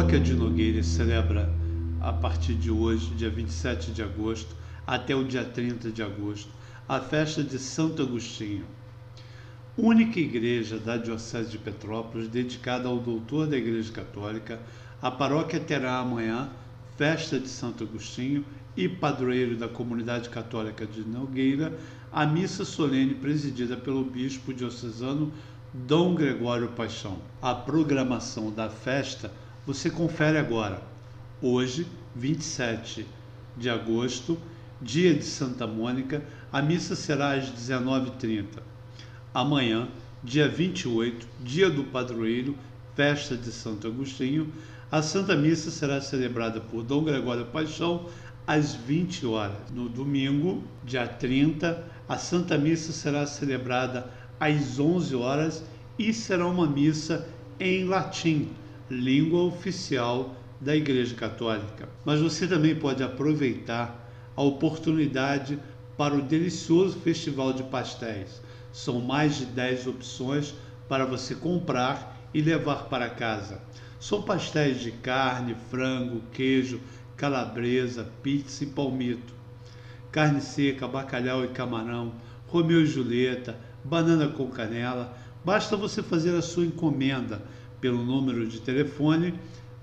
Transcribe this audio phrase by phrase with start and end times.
[0.00, 1.52] Paróquia de Nogueira celebra
[2.00, 6.48] a partir de hoje, dia 27 de agosto, até o dia 30 de agosto,
[6.88, 8.64] a festa de Santo Agostinho.
[9.76, 14.58] Única igreja da Diocese de Petrópolis dedicada ao doutor da Igreja Católica,
[15.02, 16.48] a paróquia terá amanhã
[16.96, 18.42] festa de Santo Agostinho
[18.74, 21.78] e padroeiro da comunidade católica de Nogueira,
[22.10, 25.30] a missa solene presidida pelo bispo diocesano
[25.74, 27.18] Dom Gregório Paixão.
[27.42, 29.30] A programação da festa
[29.72, 30.82] você confere agora.
[31.40, 33.06] Hoje, 27
[33.56, 34.36] de agosto,
[34.82, 38.46] dia de Santa Mônica, a missa será às 19h30.
[39.32, 39.86] Amanhã,
[40.24, 42.56] dia 28, dia do padroeiro,
[42.96, 44.52] festa de Santo Agostinho,
[44.90, 48.06] a Santa Missa será celebrada por Dom Gregório Paixão
[48.44, 49.56] às 20 horas.
[49.72, 55.62] No domingo, dia 30, a Santa Missa será celebrada às 11 horas
[55.96, 57.24] e será uma missa
[57.60, 58.48] em latim,
[58.90, 61.88] língua oficial da Igreja Católica.
[62.04, 65.58] Mas você também pode aproveitar a oportunidade
[65.96, 68.42] para o delicioso festival de pastéis.
[68.72, 70.54] São mais de 10 opções
[70.88, 73.60] para você comprar e levar para casa.
[73.98, 76.80] São pastéis de carne, frango, queijo,
[77.16, 79.34] calabresa, pizza e palmito.
[80.10, 82.14] Carne seca, bacalhau e camarão,
[82.48, 85.16] Romeu e Julieta, banana com canela.
[85.44, 87.42] Basta você fazer a sua encomenda
[87.80, 89.34] pelo número de telefone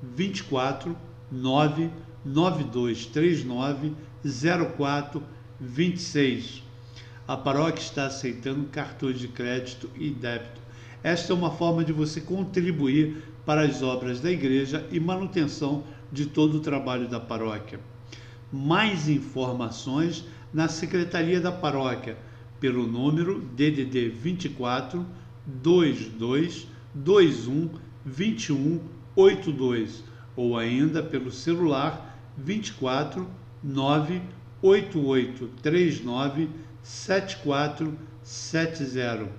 [0.02, 0.95] 24
[1.31, 6.64] 99239 0426.
[7.28, 10.62] A paróquia está aceitando cartões de crédito e débito.
[11.03, 16.25] Esta é uma forma de você contribuir para as obras da igreja e manutenção de
[16.25, 17.80] todo o trabalho da paróquia.
[18.52, 22.18] Mais informações na Secretaria da Paróquia
[22.59, 25.06] pelo número DDD 24
[25.45, 27.69] 22 21
[28.06, 28.80] 21
[29.16, 30.03] 82
[30.35, 33.25] ou ainda pelo celular 24
[33.63, 36.50] 988 39
[36.84, 39.30] 7470.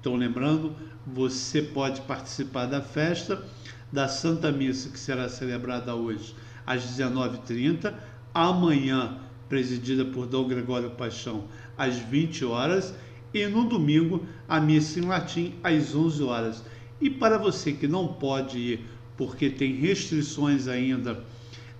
[0.00, 0.74] Então, lembrando,
[1.06, 3.44] você pode participar da festa
[3.92, 6.34] da Santa Missa que será celebrada hoje
[6.66, 7.94] às 19h30,
[8.32, 11.44] amanhã, presidida por Dom Gregório Paixão,
[11.76, 12.94] às 20 horas
[13.32, 16.64] e no domingo a missa em latim às 11 horas.
[17.00, 21.22] E para você que não pode ir porque tem restrições ainda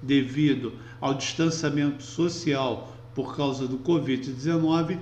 [0.03, 4.99] devido ao distanciamento social por causa do Covid-19,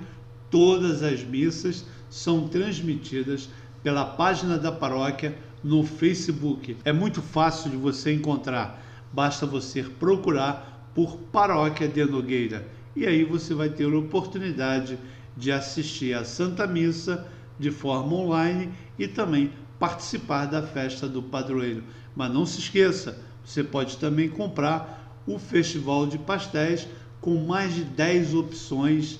[0.49, 3.49] todas as missas são transmitidas
[3.81, 6.77] pela página da paróquia no Facebook.
[6.85, 13.23] É muito fácil de você encontrar, basta você procurar por Paróquia de Nogueira e aí
[13.23, 14.97] você vai ter a oportunidade
[15.35, 17.27] de assistir à Santa Missa
[17.59, 21.83] de forma online e também participar da festa do padroeiro.
[22.15, 26.87] Mas não se esqueça, você pode também comprar o Festival de Pastéis
[27.19, 29.19] com mais de 10 opções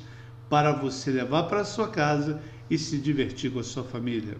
[0.49, 4.31] para você levar para sua casa e se divertir com a sua família.